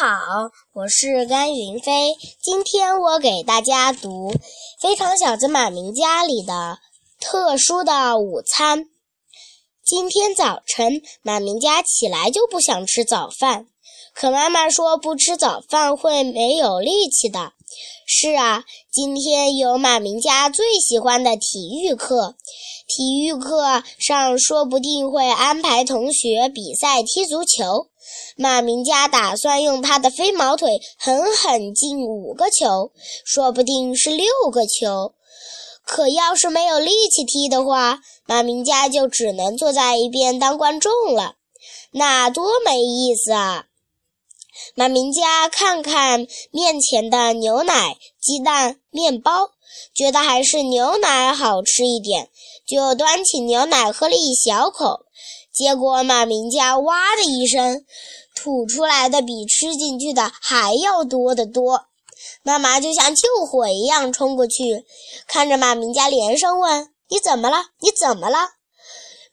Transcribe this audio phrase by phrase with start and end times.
[0.00, 2.16] 好，我是甘云飞。
[2.40, 4.32] 今天我给大家读
[4.80, 6.78] 《非常小子马明家》里的
[7.20, 8.86] 特殊的午餐。
[9.84, 13.66] 今天早晨，马明家起来就不想吃早饭，
[14.14, 17.52] 可妈妈说不吃早饭会没有力气的。
[18.06, 22.36] 是啊，今天有马明家最喜欢的体育课，
[22.92, 27.86] 体育课上说不定会安排同学比赛踢足球。
[28.36, 32.90] 马明家打算用他的飞毛腿狠狠进五个球，
[33.24, 35.14] 说不定是六个球。
[35.86, 41.34] 可要是没有力气踢的话，马明家就只能坐在一边当观众了，
[41.92, 43.66] 那多没意思啊！
[44.74, 49.50] 马明家看看面前的牛奶、鸡蛋、面包，
[49.94, 52.28] 觉得还是牛奶好吃一点，
[52.70, 55.00] 就端起牛奶喝了一小口。
[55.52, 57.84] 结果马明家哇的一声，
[58.36, 61.86] 吐出来的比吃进去的还要多得多。
[62.44, 64.84] 妈妈就像救火一样冲过去，
[65.26, 67.64] 看着马明家，连声问：“你怎么了？
[67.80, 68.38] 你怎么了？”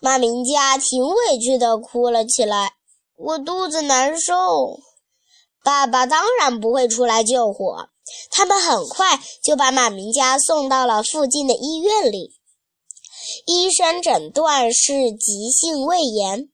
[0.02, 2.74] 马明家挺委屈的哭了起来
[3.16, 4.80] ：“我肚子难受。”
[5.64, 7.90] 爸爸当然不会出来救火，
[8.32, 12.37] 他们很快就把马明家送到了附近的医院里。
[13.48, 16.50] 医生诊断是急性胃炎，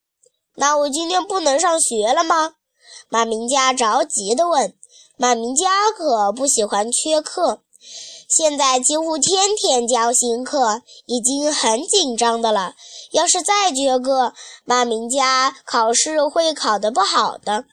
[0.55, 2.53] 那我今天不能上学了吗？
[3.09, 4.75] 马明家着急地问。
[5.17, 7.63] 马明家可不喜欢缺课，
[8.30, 12.75] 现在几乎天天教新课，已经很紧张的了。
[13.11, 17.66] 要是再缺课，马明家考试会考得不好的。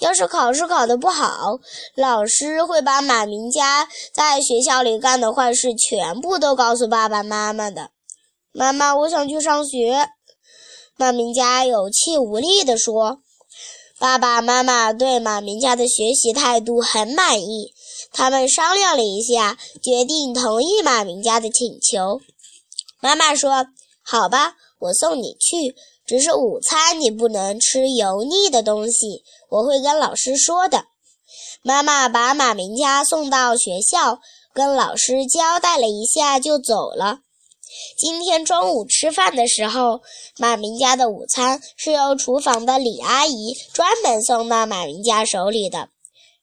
[0.00, 1.60] 要是考试考得不好，
[1.94, 7.90] 老师会把马明家在学校里干的坏事全部都告诉爸爸妈妈的。
[8.56, 10.10] 妈妈，我想去上学。
[10.96, 13.18] 马明家有气无力地说
[13.98, 17.74] ：“爸爸妈妈对马明家的学习态度很满意，
[18.12, 22.20] 他们商量了一下，决定同意马明家的请求。”
[23.02, 23.66] 妈妈说
[24.06, 25.74] ：“好吧，我送你去，
[26.06, 30.84] 只是午餐你不能吃油腻的东西，我会跟老师说的。”
[31.62, 34.20] 妈妈把马明家送到学校，
[34.52, 37.18] 跟老师交代了一下，就走了。
[37.96, 40.00] 今天中午吃饭的时候，
[40.38, 45.88] 马明家的午餐是由厨房的李阿姨专门送到马明家手里的。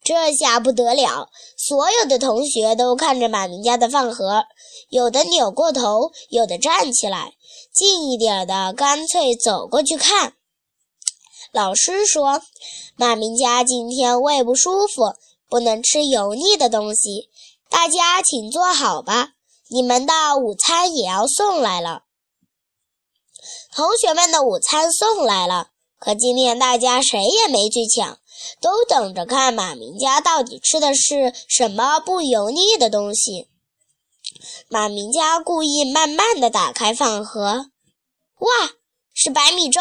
[0.03, 4.45] 这下不得了，所有的同学都看着马明家的饭盒，
[4.89, 7.33] 有的扭过头，有的站起来，
[7.71, 10.33] 近一点的干脆走过去看。
[11.51, 12.41] 老师说，
[12.95, 15.13] 马明家今天胃不舒服，
[15.47, 17.29] 不能吃油腻的东西，
[17.69, 19.33] 大家请坐好吧。
[19.73, 22.03] 你们的午餐也要送来了，
[23.73, 28.19] 同学们的午餐送来了，可今天大家谁也没去抢，
[28.59, 33.47] 都等着看马明家到底吃的是什么不油腻的东西。
[34.67, 37.67] 马明家故意慢慢的打开饭盒，
[38.39, 38.49] 哇，
[39.13, 39.79] 是白米粥，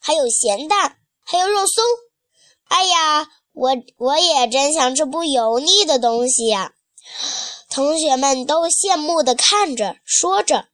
[0.00, 1.84] 还有咸蛋，还有肉松。
[2.64, 6.72] 哎呀，我我也真想吃不油腻的东西呀。
[7.72, 10.66] 同学们都羡慕地看着，说着。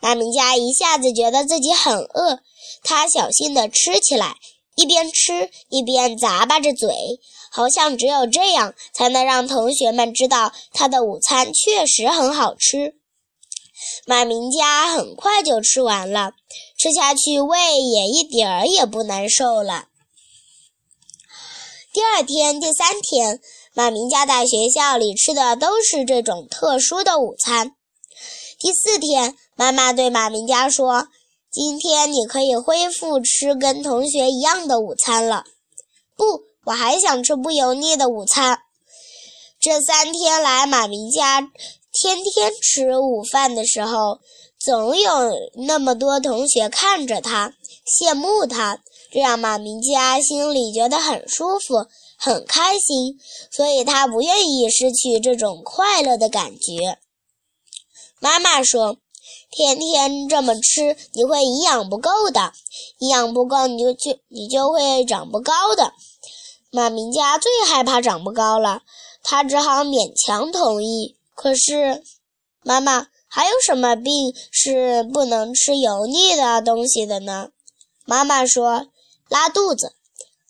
[0.00, 2.40] 马明家一下子觉得自己很饿，
[2.82, 4.36] 他小心地吃起来，
[4.76, 6.94] 一边吃一边咂巴着嘴，
[7.50, 12.96] 好像只有这样才能让同学们知道他的午餐确实很好吃。
[14.06, 16.32] 马明家很快就吃完了，
[16.78, 19.86] 吃下去胃也一点儿也不难受了。
[21.96, 23.40] 第二天、第三天。
[23.72, 27.72] 马明家在学校里吃的都是这种特殊的午餐。
[28.58, 31.08] 第四天，妈妈对马明家说
[31.50, 35.44] ：“今天你可以恢复吃跟同学一样的午餐了。”
[36.14, 38.58] 不，我还想吃不油腻的午餐。
[39.58, 41.40] 这三天来，马明家
[41.90, 44.18] 天天吃午饭的时候，
[44.58, 45.10] 总有
[45.66, 47.54] 那么多同学看着他，
[47.86, 48.80] 羡慕他，
[49.10, 51.86] 这让马明家心里觉得很舒服。
[52.18, 53.20] 很开心，
[53.50, 56.98] 所以他不愿意失去这种快乐的感觉。
[58.20, 58.96] 妈妈说
[59.52, 62.54] ：“天天这么吃，你会营养不够的，
[63.00, 65.92] 营养不够，你就就你就会长不高的。”
[66.72, 68.80] 马明家最害怕长不高了，
[69.22, 71.18] 他只好勉强同意。
[71.34, 72.02] 可是，
[72.62, 77.50] 妈妈还有什么病是不能吃油腻的东西的呢？
[78.06, 78.86] 妈妈说
[79.28, 79.94] ：“拉肚子。”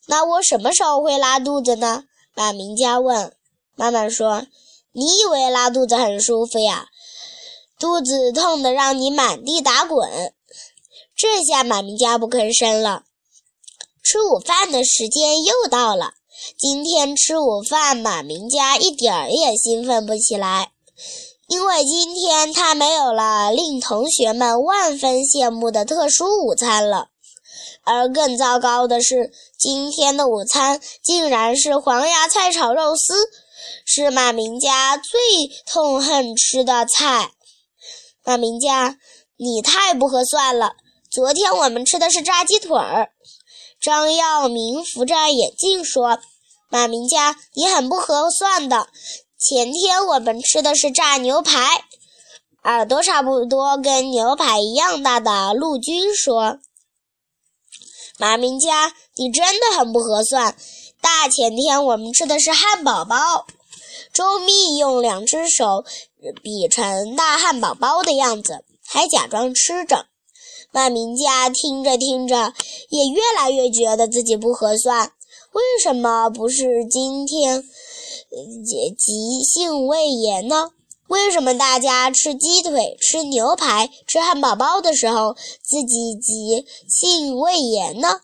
[0.09, 2.05] 那我什么时候会拉肚子呢？
[2.35, 3.35] 马明佳问。
[3.75, 4.47] 妈妈说
[4.93, 6.87] ：“你以为拉肚子很舒服呀？
[7.79, 10.33] 肚子痛得让你满地打滚。”
[11.17, 13.05] 这下马明佳不吭声了。
[14.03, 16.13] 吃午饭的时间又到了，
[16.57, 20.71] 今天吃午饭，马明佳一点儿也兴奋不起来，
[21.49, 27.09] 因为今天他没有了令同学们万分羡慕的特殊午餐了。
[27.87, 33.15] 而更糟糕的是，今天的午餐竟然是黄芽菜炒肉丝，
[33.85, 35.21] 是马明家最
[35.73, 37.31] 痛恨吃的菜。
[38.25, 38.99] 马明家，
[39.37, 40.73] 你太不合算了！
[41.09, 43.11] 昨天我们吃的是炸鸡腿儿。
[43.81, 46.19] 张耀明扶着眼镜说
[46.69, 48.89] ：“马明家，你很不合算的。
[49.39, 51.85] 前天我们吃的是炸牛排。”
[52.65, 56.59] 耳朵差不多跟牛排一样大的陆军说
[58.19, 60.57] ：“马明佳，你真的很不合算。
[61.01, 63.47] 大前天我们吃的是汉堡包。”
[64.13, 65.85] 周密用两只手
[66.43, 70.07] 比成大汉堡包的样子，还假装吃着。
[70.73, 72.55] 马明佳听着听着，
[72.89, 75.13] 也越来越觉得自己不合算。
[75.53, 77.63] 为什么不是今天
[78.97, 80.71] 急性胃炎呢？
[81.09, 88.21] 为什么大家吃鸡腿、吃牛排、吃汉堡包的时候，自己急性胃炎呢？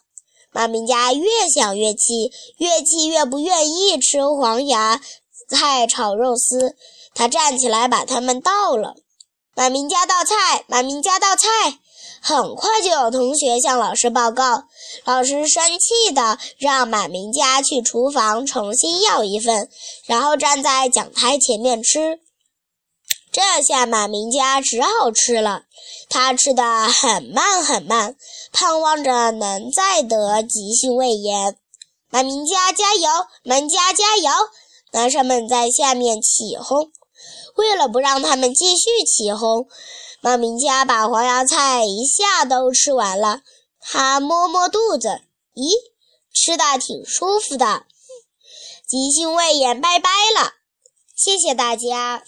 [0.51, 5.01] 马明家越想越气，越气越不愿意吃黄芽
[5.49, 6.77] 菜炒肉丝。
[7.15, 8.95] 他站起来把它们倒了。
[9.55, 11.79] 马明家倒菜，马明家倒菜。
[12.21, 14.65] 很快就有同学向老师报告，
[15.05, 19.69] 老师生气的让马明家去厨房重新要一份，
[20.07, 22.21] 然后站在讲台前面吃。
[23.33, 25.63] 这下马明家只好吃了，
[26.11, 28.15] 他吃的很慢很慢，
[28.53, 31.57] 盼望着能再得急性胃炎。
[32.11, 33.09] 马明家加油，
[33.43, 34.31] 马家加油！
[34.93, 36.93] 男生们在下面起哄。
[37.57, 39.67] 为了不让他们继续起哄。
[40.21, 43.41] 马明家把黄芽菜一下都吃完了，
[43.81, 45.23] 他摸摸肚子，
[45.55, 45.73] 咦，
[46.35, 47.87] 吃的挺舒服的。
[48.87, 50.53] 急性胃炎拜拜了，
[51.17, 52.23] 谢谢大家。